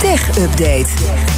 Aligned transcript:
Tech 0.00 0.38
Update. 0.38 0.86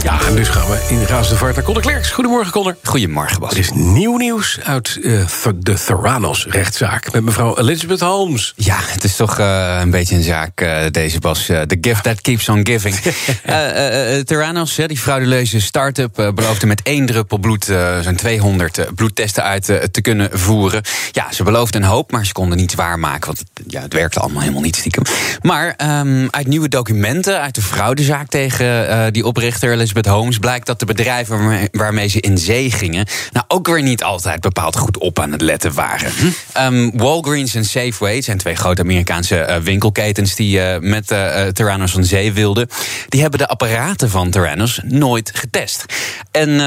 Ja, 0.02 0.20
en 0.26 0.34
dus 0.34 0.48
gaan 0.48 0.68
we 0.68 0.86
in 0.88 1.02
razende 1.02 1.38
vaart 1.38 1.54
naar 1.54 1.64
Conor 1.64 1.82
Klerks. 1.82 2.10
Goedemorgen, 2.10 2.52
Conor. 2.52 2.76
Goedemorgen, 2.82 3.40
Bas. 3.40 3.52
Er 3.52 3.58
is 3.58 3.70
nieuw 3.72 4.16
nieuws 4.16 4.58
uit 4.62 4.98
uh, 5.00 5.20
de 5.56 5.74
Theranos-rechtszaak 5.74 7.12
met 7.12 7.24
mevrouw 7.24 7.58
Elizabeth 7.58 8.00
Holmes. 8.00 8.52
Ja, 8.56 8.76
het 8.80 9.04
is 9.04 9.16
toch 9.16 9.38
uh, 9.38 9.78
een 9.80 9.90
beetje 9.90 10.14
een 10.14 10.22
zaak, 10.22 10.60
uh, 10.60 10.80
deze 10.90 11.18
Bas. 11.18 11.44
The 11.44 11.78
gift 11.80 12.02
that 12.02 12.20
keeps 12.20 12.48
on 12.48 12.66
giving. 12.66 12.94
Theranos, 14.24 14.74
die 14.86 14.98
frauduleuze 14.98 15.60
start-up, 15.60 16.32
beloofde 16.34 16.66
met 16.66 16.82
één 16.82 17.06
druppel 17.06 17.38
bloed 17.38 17.64
zo'n 18.02 18.16
200 18.16 18.86
bloedtesten 18.94 19.42
uit 19.42 19.64
te 19.90 20.00
kunnen 20.00 20.28
voeren. 20.32 20.82
Ja, 21.12 21.32
ze 21.32 21.42
beloofden 21.42 21.82
een 21.82 21.88
hoop, 21.88 22.12
maar 22.12 22.26
ze 22.26 22.32
konden 22.32 22.58
niets 22.58 22.74
waarmaken. 22.74 23.26
Want 23.26 23.42
ja, 23.66 23.82
het 23.82 23.92
werkte 23.92 24.20
allemaal 24.20 24.40
helemaal 24.40 24.62
niet 24.62 24.76
stiekem. 24.76 25.02
Maar 25.42 25.76
um, 26.00 26.28
uit 26.30 26.46
nieuwe 26.46 26.68
documenten, 26.68 27.40
uit 27.40 27.54
de 27.54 27.62
fraudezaak 27.62 28.28
tegen 28.28 28.47
uh, 28.60 29.04
die 29.10 29.24
oprichter 29.24 29.72
Elizabeth 29.72 30.06
Holmes 30.06 30.38
blijkt 30.38 30.66
dat 30.66 30.78
de 30.78 30.86
bedrijven 30.86 31.68
waarmee, 31.72 32.08
ze 32.08 32.20
in 32.20 32.38
zee 32.38 32.70
gingen, 32.70 33.06
nou 33.32 33.44
ook 33.48 33.66
weer 33.66 33.82
niet 33.82 34.02
altijd 34.02 34.40
bepaald 34.40 34.76
goed 34.76 34.98
op 34.98 35.18
aan 35.18 35.32
het 35.32 35.40
letten 35.40 35.74
waren. 35.74 36.12
Hm? 36.12 36.74
Um, 36.74 36.98
Walgreens 36.98 37.54
en 37.54 37.64
Safeway 37.64 38.22
zijn 38.22 38.38
twee 38.38 38.54
grote 38.54 38.82
Amerikaanse 38.82 39.46
uh, 39.48 39.56
winkelketens 39.56 40.34
die 40.34 40.58
uh, 40.58 40.78
met 40.78 41.06
Theranos 41.52 41.92
van 41.92 42.04
zee 42.04 42.32
wilden. 42.32 42.68
Die 43.08 43.20
hebben 43.20 43.38
de 43.38 43.48
apparaten 43.48 44.10
van 44.10 44.30
Theranos 44.30 44.80
nooit 44.84 45.30
getest. 45.34 45.84
En 46.30 46.60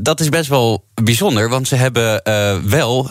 dat 0.00 0.20
is 0.20 0.28
best 0.28 0.48
wel 0.48 0.84
bijzonder, 1.02 1.48
want 1.48 1.68
ze 1.68 1.74
hebben 1.74 2.22
wel 2.68 3.10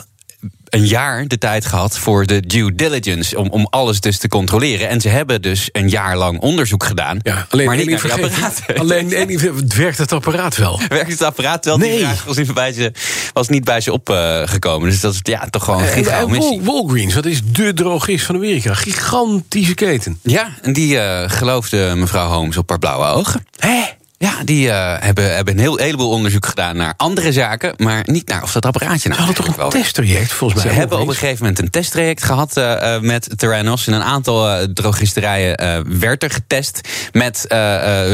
een 0.72 0.86
jaar 0.88 1.28
de 1.28 1.38
tijd 1.38 1.66
gehad 1.66 1.98
voor 1.98 2.26
de 2.26 2.40
due 2.48 2.76
diligence. 2.76 3.38
Om, 3.38 3.48
om 3.50 3.68
alles 3.70 4.00
dus 4.00 4.18
te 4.18 4.28
controleren. 4.28 4.90
En 4.90 5.02
ze 5.02 5.10
hebben 5.10 5.42
dus 5.42 5.70
een 5.72 5.90
jaar 5.90 6.18
lang 6.18 6.40
onderzoek 6.40 6.84
gedaan. 6.84 7.20
Ja, 7.22 7.46
alleen 7.50 7.66
maar 7.66 7.76
niet 7.76 7.90
naar 7.90 8.00
vergeten, 8.00 8.24
apparaten. 8.32 8.78
Alleen 8.82 9.14
één, 9.14 9.68
werkt 9.76 9.98
het 9.98 10.12
apparaat 10.12 10.58
wel? 10.58 10.80
Werkt 10.90 11.12
het 11.12 11.22
apparaat 11.24 11.66
wel? 11.66 11.78
Nee. 11.78 11.90
Die 11.98 12.00
vraag 12.06 12.24
was 12.24 12.38
niet 12.38 12.54
bij 12.54 12.72
ze, 12.72 12.92
was 13.34 13.50
niet 13.50 13.64
bij 13.64 13.82
ze 13.82 13.92
opgekomen. 13.92 14.90
dus 14.90 15.00
dat 15.00 15.14
is 15.14 15.20
ja, 15.24 15.48
toch 15.50 15.64
gewoon 15.64 15.82
een 15.82 15.88
En, 15.88 15.94
giga 15.94 16.20
en 16.20 16.30
missie. 16.30 16.62
Wal- 16.62 16.74
Walgreens, 16.76 17.14
dat 17.14 17.26
is 17.26 17.42
de 17.46 17.74
drogist 17.74 18.26
van 18.26 18.36
Amerika. 18.36 18.74
Gigantische 18.74 19.74
keten. 19.74 20.20
Ja, 20.24 20.50
en 20.62 20.74
die 20.74 21.00
eh, 21.00 21.30
geloofde 21.30 21.94
mevrouw 21.96 22.30
Holmes 22.30 22.58
op 22.58 22.70
haar 22.70 22.80
blauwe 22.80 23.06
ogen. 23.06 23.46
Hé? 23.60 23.82
Ja, 24.22 24.44
die 24.44 24.70
eh, 24.70 24.96
hebben, 25.00 25.36
hebben 25.36 25.54
een 25.54 25.60
heel, 25.60 25.78
heleboel 25.78 26.10
onderzoek 26.10 26.46
gedaan 26.46 26.76
naar 26.76 26.94
andere 26.98 27.32
zaken, 27.32 27.74
maar 27.78 28.04
niet 28.06 28.28
naar 28.28 28.44
of 28.44 28.52
dat 28.52 28.66
apparaatje 28.66 29.10
nou 29.10 29.22
Ze 29.22 29.28
hadden 29.28 29.46
toch 29.46 29.66
een 29.66 29.70
testtraject, 29.70 30.32
volgens 30.32 30.62
Ze 30.62 30.68
mij. 30.68 30.76
hebben 30.76 31.00
op 31.00 31.08
een 31.08 31.14
gegeven 31.14 31.38
moment 31.40 31.60
een 31.60 31.70
testtraject 31.70 32.24
gehad 32.24 32.58
eh, 32.58 32.96
eh, 32.96 33.02
met 33.02 33.30
Theranos. 33.38 33.88
In 33.88 33.94
een 33.94 34.04
aantal 34.04 34.50
eh, 34.50 34.64
drogisterijen 34.64 36.00
werd 36.00 36.24
er 36.24 36.30
getest 36.30 36.82
met, 37.12 37.46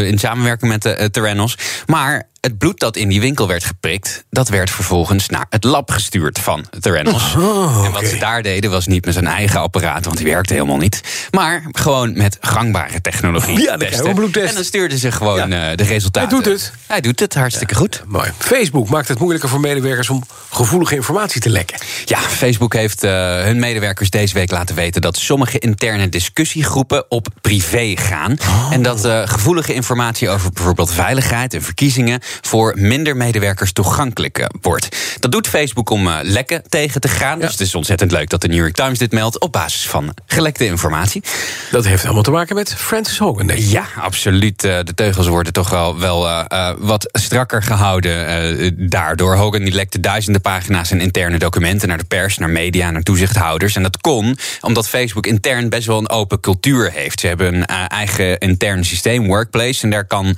in 0.04 0.20
samenwerking 0.20 0.72
met 0.72 0.86
uh, 0.86 0.94
Theranos. 0.94 1.58
Maar 1.86 2.28
het 2.48 2.58
bloed 2.58 2.80
dat 2.80 2.96
in 2.96 3.10
die 3.10 3.20
winkel 3.20 3.48
werd 3.48 3.64
geprikt, 3.64 4.26
dat 4.30 4.50
werd 4.50 4.70
vervolgens 4.70 5.30
naar 5.30 5.46
het 5.50 5.64
lab 5.64 5.92
gestuurd 5.92 6.40
van 6.40 6.66
Theranos. 6.80 7.36
Oh, 7.36 7.82
En 7.86 7.92
wat 7.92 8.06
ze 8.06 8.18
daar 8.18 8.42
deden 8.42 8.72
was 8.72 8.88
niet 8.88 9.06
met 9.06 9.14
zijn 9.14 9.28
eigen 9.28 9.60
apparaat, 9.60 10.06
want 10.06 10.18
die 10.18 10.26
werkte 10.26 10.54
helemaal 10.54 10.78
niet. 10.78 11.02
Maar 11.32 11.64
gewoon 11.72 12.18
met 12.18 12.38
gangbare 12.42 13.02
technologie. 13.02 13.60
Ja, 13.62 13.72
je 13.74 13.78
testen. 13.78 14.16
bloedtest. 14.16 14.50
En 14.50 14.56
dan 14.56 14.64
stuurden 14.64 14.98
ze 14.98 15.12
gewoon 15.12 15.50
Ja. 15.50 15.70
eh, 15.72 15.78
de 15.78 15.84
resultaten. 15.84 16.30
Hij 16.30 16.44
doet 16.44 16.54
het. 16.54 16.72
Hij 16.88 17.02
doet 17.02 17.20
het, 17.20 17.34
hartstikke 17.34 17.76
goed. 17.76 18.04
Mooi. 18.08 18.32
Facebook 18.38 18.90
maakt 18.90 19.08
het 19.08 19.20
moeilijker 19.20 19.50
voor 19.50 19.60
medewerkers 19.60 20.10
om 20.10 20.24
gevoelige 20.50 20.96
informatie 20.96 21.42
te 21.42 21.50
lekken. 21.50 21.78
Ja, 22.06 22.20
Facebook 22.20 22.74
heeft 22.74 23.04
uh, 23.04 23.12
hun 23.44 23.60
medewerkers 23.60 24.10
deze 24.10 24.34
week 24.34 24.52
laten 24.52 24.76
weten 24.76 25.02
dat 25.02 25.18
sommige 25.18 25.60
interne 25.60 26.10
discussiegroepen 26.10 27.06
op 27.12 27.28
privé 27.42 27.94
gaan. 27.98 28.38
Oh. 28.42 28.68
En 28.72 28.82
dat 28.82 29.06
uh, 29.06 29.22
gevoelige 29.26 29.74
informatie 29.74 30.30
over 30.30 30.52
bijvoorbeeld 30.52 30.92
veiligheid 30.94 31.54
en 31.54 31.62
verkiezingen 31.64 32.20
voor 32.42 32.74
minder 32.78 33.18
medewerkers 33.18 33.72
toegankelijk 33.72 34.40
uh, 34.40 34.46
wordt. 34.62 34.98
Dat 35.20 35.32
doet 35.32 35.48
Facebook 35.48 35.90
om 35.90 36.08
uh, 36.08 36.18
lekken 36.22 36.64
tegen 36.70 37.02
te 37.02 37.08
gaan. 37.08 37.40
Ja. 37.40 37.44
Dus 37.44 37.52
het 37.52 37.62
is 37.62 37.76
ontzettend 37.76 38.12
leuk 38.12 38.30
dat 38.30 38.42
de 38.42 38.48
New 38.48 38.58
York 38.58 38.76
Times 38.76 38.98
dit 38.98 39.12
meldt 39.12 39.40
op 39.40 39.52
basis 39.52 39.88
van 39.88 40.14
gelekte 40.26 40.66
informatie. 40.66 41.24
Dat 41.72 41.86
heeft 41.86 42.06
allemaal 42.06 42.24
te 42.24 42.32
maken 42.32 42.56
met 42.56 42.74
Francis 42.74 43.18
Hogan, 43.18 43.48
denk 43.48 43.60
ik. 43.60 43.66
Ja, 43.66 43.86
absoluut. 44.02 44.64
Uh, 44.64 44.80
de 44.84 44.94
teugels 44.94 45.28
worden 45.28 45.54
toch 45.54 45.70
wel, 45.70 46.00
wel 46.00 46.28
uh, 46.28 46.72
wat 46.78 47.10
strakker 47.12 47.64
gehouden 47.64 48.60
uh, 48.60 48.72
daardoor. 48.76 49.36
Hogan 49.36 49.64
die 49.64 49.74
lekte 49.74 50.00
duizenden 50.00 50.42
pagina's 50.42 50.92
en 50.92 51.02
interne 51.02 51.40
documenten 51.40 51.88
naar 51.88 51.98
de 51.98 52.04
pers, 52.04 52.38
naar 52.38 52.50
media, 52.50 52.92
naar 52.92 53.04
toezichthouders. 53.04 53.76
En 53.76 53.84
dat 53.84 54.02
kon 54.02 54.38
omdat 54.62 54.90
Facebook 54.90 55.26
intern 55.26 55.70
best 55.70 55.88
wel 55.88 55.98
een 55.98 56.10
open 56.10 56.40
cultuur 56.40 56.92
heeft. 56.92 57.20
Ze 57.20 57.28
hebben 57.28 57.54
een 57.54 57.66
uh, 57.72 57.86
eigen 57.88 58.38
intern 58.38 58.86
systeem, 58.86 59.28
Workplace. 59.28 59.84
En 59.84 59.90
daar 59.90 60.06
kan 60.06 60.38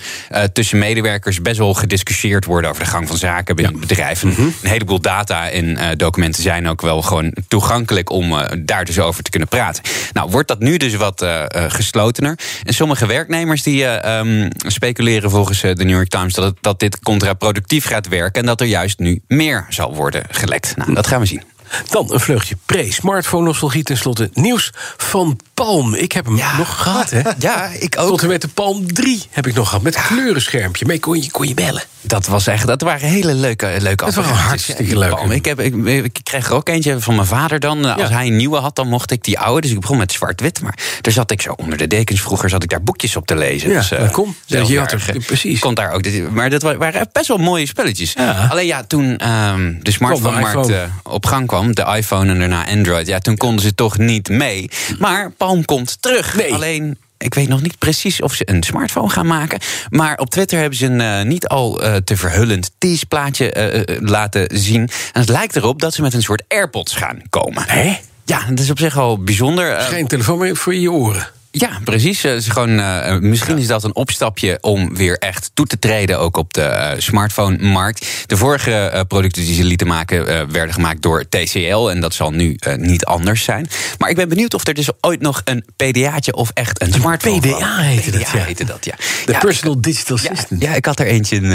tussen 0.53 0.77
medewerkers 0.77 1.41
best 1.41 1.57
wel 1.57 1.73
gediscussieerd 1.89 2.45
worden 2.45 2.69
over 2.69 2.83
de 2.83 2.89
gang 2.89 3.07
van 3.07 3.17
zaken 3.17 3.55
binnen 3.55 3.73
ja. 3.73 3.79
bedrijven. 3.79 4.27
Mm 4.27 4.35
-hmm. 4.35 4.53
Een 4.61 4.69
heleboel 4.69 5.01
data 5.01 5.49
en 5.49 5.65
uh, 5.65 5.85
documenten 5.97 6.43
zijn 6.43 6.67
ook 6.67 6.81
wel 6.81 7.01
gewoon 7.01 7.33
toegankelijk 7.47 8.09
om 8.09 8.31
uh, 8.31 8.45
daar 8.59 8.85
dus 8.85 8.99
over 8.99 9.23
te 9.23 9.29
kunnen 9.29 9.49
praten. 9.49 9.83
Nou, 10.13 10.29
wordt 10.29 10.47
dat 10.47 10.59
nu 10.59 10.77
dus 10.77 10.95
wat 10.95 11.21
uh, 11.21 11.43
geslotener. 11.49 12.39
En 12.63 12.73
sommige 12.73 13.05
werknemers 13.05 13.63
die 13.63 14.07
um, 14.09 14.47
speculeren 14.57 15.29
volgens 15.29 15.61
de 15.61 15.73
New 15.75 15.89
York 15.89 16.09
Times 16.09 16.33
dat, 16.33 16.45
het, 16.45 16.57
dat 16.61 16.79
dit 16.79 16.99
contraproductief 16.99 17.85
gaat 17.85 18.07
werken 18.07 18.41
en 18.41 18.47
dat 18.47 18.61
er 18.61 18.67
juist 18.67 18.99
nu 18.99 19.21
meer 19.27 19.65
zal 19.69 19.95
worden 19.95 20.23
gelekt. 20.29 20.73
Nou, 20.75 20.93
dat 20.93 21.07
gaan 21.07 21.19
we 21.19 21.25
zien. 21.25 21.43
Dan 21.89 22.13
een 22.13 22.19
vleugje 22.19 22.57
pre-smartphone-nostalgie. 22.65 23.83
Ten 23.83 23.97
slotte 23.97 24.29
nieuws 24.33 24.71
van 24.97 25.39
Palm. 25.53 25.93
Ik 25.93 26.11
heb 26.11 26.25
hem 26.25 26.37
ja. 26.37 26.57
nog 26.57 26.81
gehad, 26.81 27.09
hè? 27.09 27.21
Ja, 27.39 27.65
ik 27.65 27.95
ook. 27.99 28.07
Tot 28.07 28.21
en 28.21 28.27
met 28.27 28.41
de 28.41 28.47
Palm 28.47 28.93
3 28.93 29.23
heb 29.29 29.47
ik 29.47 29.55
nog 29.55 29.67
gehad. 29.67 29.83
Met 29.83 30.01
kleurenschermpje. 30.01 30.85
Mee 30.85 30.99
kon 30.99 31.21
je, 31.21 31.31
kon 31.31 31.47
je 31.47 31.53
bellen. 31.53 31.83
Dat, 32.01 32.27
was 32.27 32.47
echt, 32.47 32.67
dat 32.67 32.81
waren 32.81 33.07
hele 33.07 33.33
leuke, 33.33 33.75
leuke 33.79 34.05
Het 34.05 34.15
waren 34.15 34.35
hartstikke 34.35 34.97
leuk. 34.97 35.19
Ik, 35.19 35.45
heb, 35.45 35.59
ik, 35.59 35.75
ik 35.85 36.19
kreeg 36.23 36.47
er 36.47 36.53
ook 36.53 36.69
eentje 36.69 36.99
van 36.99 37.15
mijn 37.15 37.27
vader 37.27 37.59
dan. 37.59 37.79
Ja. 37.79 37.93
Als 37.93 38.09
hij 38.09 38.27
een 38.27 38.35
nieuwe 38.35 38.57
had, 38.57 38.75
dan 38.75 38.87
mocht 38.87 39.11
ik 39.11 39.23
die 39.23 39.39
oude. 39.39 39.61
Dus 39.61 39.71
ik 39.71 39.79
begon 39.79 39.97
met 39.97 40.11
zwart-wit. 40.11 40.61
Maar 40.61 40.77
daar 41.01 41.13
zat 41.13 41.31
ik 41.31 41.41
zo 41.41 41.53
onder 41.57 41.77
de 41.77 41.87
dekens. 41.87 42.21
Vroeger 42.21 42.49
zat 42.49 42.63
ik 42.63 42.69
daar 42.69 42.83
boekjes 42.83 43.15
op 43.15 43.27
te 43.27 43.35
lezen. 43.35 43.69
Ja, 43.69 43.77
dus, 43.79 43.91
uh, 43.91 44.11
kom. 44.11 44.35
Ja, 44.45 44.63
je 44.67 44.79
had 44.79 44.91
er, 44.91 45.15
precies. 45.25 45.59
Komt 45.59 45.75
daar 45.75 45.91
ook. 45.91 46.29
Maar 46.31 46.49
dat 46.49 46.61
waren 46.61 47.09
best 47.11 47.27
wel 47.27 47.37
mooie 47.37 47.65
spelletjes. 47.65 48.13
Ja. 48.13 48.47
Alleen 48.51 48.65
ja, 48.65 48.83
toen 48.83 49.29
um, 49.29 49.79
de 49.83 49.91
smartphone-markt 49.91 50.69
uh, 50.69 50.83
op 51.03 51.25
gang 51.25 51.47
kwam, 51.47 51.75
de 51.75 51.93
iPhone 51.95 52.31
en 52.31 52.39
daarna 52.39 52.67
Android, 52.67 53.07
ja, 53.07 53.19
toen 53.19 53.37
konden 53.37 53.61
ze 53.61 53.75
toch 53.75 53.97
niet 53.97 54.29
mee. 54.29 54.69
Maar 54.99 55.31
Palm 55.31 55.65
komt 55.65 56.01
terug. 56.01 56.35
Nee. 56.35 56.53
Alleen 56.53 56.97
ik 57.19 57.33
weet 57.33 57.47
nog 57.47 57.61
niet 57.61 57.77
precies 57.77 58.21
of 58.21 58.33
ze 58.33 58.49
een 58.49 58.63
smartphone 58.63 59.09
gaan 59.09 59.27
maken. 59.27 59.59
Maar 59.89 60.17
op 60.17 60.29
Twitter 60.29 60.59
hebben 60.59 60.77
ze 60.77 60.85
een 60.85 60.99
uh, 60.99 61.21
niet 61.21 61.47
al 61.47 61.83
uh, 61.83 61.95
te 61.95 62.17
verhullend 62.17 62.71
teaseplaatje 62.77 63.85
uh, 63.89 63.97
laten 63.99 64.47
zien. 64.59 64.81
En 65.13 65.19
het 65.19 65.29
lijkt 65.29 65.55
erop 65.55 65.81
dat 65.81 65.93
ze 65.93 66.01
met 66.01 66.13
een 66.13 66.21
soort 66.21 66.43
AirPods 66.47 66.95
gaan 66.95 67.21
komen. 67.29 67.63
Hé? 67.67 67.97
Ja, 68.25 68.45
dat 68.49 68.59
is 68.59 68.69
op 68.69 68.79
zich 68.79 68.97
al 68.97 69.23
bijzonder. 69.23 69.79
Geen 69.81 70.07
telefoon 70.07 70.37
meer 70.37 70.55
voor 70.55 70.75
je 70.75 70.91
oren. 70.91 71.27
Ja, 71.51 71.79
precies. 71.83 72.25
Uh, 72.25 72.33
gewoon, 72.37 72.79
uh, 72.79 73.17
misschien 73.17 73.57
is 73.57 73.67
dat 73.67 73.83
een 73.83 73.95
opstapje 73.95 74.57
om 74.61 74.95
weer 74.95 75.17
echt 75.17 75.51
toe 75.53 75.65
te 75.65 75.79
treden, 75.79 76.19
ook 76.19 76.37
op 76.37 76.53
de 76.53 76.61
uh, 76.61 76.91
smartphone-markt. 76.97 78.07
De 78.25 78.37
vorige 78.37 79.05
producten 79.07 79.45
die 79.45 79.55
ze 79.55 79.63
lieten 79.63 79.87
maken, 79.87 80.25
werden 80.51 80.73
gemaakt 80.73 81.01
door 81.01 81.29
TCL. 81.29 81.89
En 81.89 81.99
dat 82.01 82.13
zal 82.13 82.31
nu 82.31 82.57
niet 82.77 83.05
anders 83.05 83.43
zijn. 83.43 83.69
Maar 83.97 84.09
ik 84.09 84.15
ben 84.15 84.29
benieuwd 84.29 84.53
of 84.53 84.67
er 84.67 84.73
dus 84.73 84.89
ooit 85.01 85.21
nog 85.21 85.41
een 85.43 85.65
PDA'tje 85.75 86.33
of 86.33 86.51
echt 86.53 86.81
een, 86.81 86.87
een 86.87 86.93
smartphone 86.93 87.39
PDA 87.39 87.77
heette 87.77 88.11
dat, 88.11 88.21
ja. 88.21 88.43
heette 88.43 88.65
dat, 88.65 88.85
ja. 88.85 88.95
De 89.25 89.31
ja, 89.31 89.39
Personal 89.39 89.75
ik, 89.75 89.83
Digital 89.83 90.17
System. 90.17 90.59
Ja, 90.59 90.75
ik 90.75 90.85
had 90.85 90.99
er 90.99 91.05
eentje 91.05 91.35
in. 91.35 91.51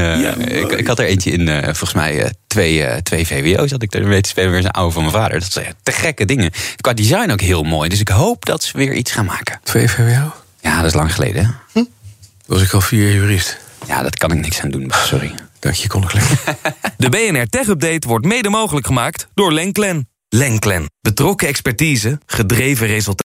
Ik, 0.49 0.73
ik, 0.73 0.87
had 0.87 0.99
er 0.99 1.07
eentje 1.07 1.31
in, 1.31 1.49
volgens 1.65 1.95
mij, 1.95 2.33
twee, 2.47 3.03
twee 3.03 3.27
VWO's 3.27 3.71
had 3.71 3.83
ik 3.83 3.95
er 3.95 4.07
mee 4.07 4.21
te 4.21 4.29
spelen. 4.29 4.51
Weer 4.51 4.65
een 4.65 4.71
oude 4.71 4.93
van 4.93 5.03
mijn 5.03 5.15
vader. 5.15 5.41
Dat 5.41 5.53
zijn 5.53 5.75
te 5.83 5.93
gekke 5.93 6.25
dingen. 6.25 6.51
Qua 6.77 6.93
design 6.93 7.31
ook 7.31 7.41
heel 7.41 7.63
mooi. 7.63 7.89
Dus 7.89 8.01
ik 8.01 8.09
hoop 8.09 8.45
dat 8.45 8.63
ze 8.63 8.77
weer 8.77 8.93
iets 8.93 9.13
gaan 9.13 9.25
maken. 9.25 9.61
Twee 9.63 9.84
Ja, 10.61 10.77
dat 10.77 10.85
is 10.85 10.95
lang 10.95 11.15
geleden. 11.15 11.57
Hm? 11.73 11.85
Was 12.47 12.63
ik 12.63 12.73
al 12.73 12.81
vier 12.81 13.13
jurist. 13.13 13.59
Ja, 13.87 14.03
dat 14.03 14.17
kan 14.17 14.33
ik 14.33 14.39
niks 14.39 14.61
aan 14.61 14.71
doen, 14.71 14.93
sorry. 15.05 15.35
Dank 15.61 15.75
je, 15.75 15.89
Koninklijk. 15.89 16.25
De 16.97 17.09
BNR 17.09 17.47
Tech 17.47 17.67
Update 17.67 18.09
wordt 18.09 18.27
mede 18.27 18.49
mogelijk 18.49 18.87
gemaakt 18.87 19.29
door 19.35 19.53
Lenklen. 19.53 20.09
Lenklen. 20.29 20.87
Betrokken 21.01 21.49
expertise, 21.49 22.21
gedreven 22.27 22.87
resultaten. 22.87 23.34